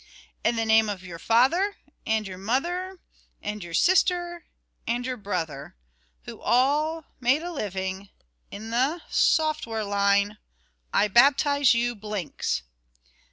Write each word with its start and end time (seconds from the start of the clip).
"In 0.43 0.55
the 0.55 0.65
name 0.65 0.89
of 0.89 1.03
your 1.03 1.19
father 1.19 1.77
and 2.07 2.25
your 2.27 2.39
mother 2.39 2.99
and 3.39 3.63
your 3.63 3.75
sister 3.75 4.47
and 4.87 5.05
your 5.05 5.15
brother 5.15 5.75
who 6.23 6.41
all 6.41 7.05
made 7.19 7.43
a 7.43 7.51
living 7.51 8.09
in 8.49 8.71
the 8.71 9.03
software 9.11 9.83
line 9.83 10.39
I 10.91 11.07
baptize 11.07 11.75
you 11.75 11.93
Blinks." 11.93 12.63